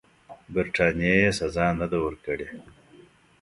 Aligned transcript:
برټانیې 0.53 1.29
سزا 1.39 1.67
نه 1.79 1.85
ده 1.91 1.97
ورکړې. 2.05 2.47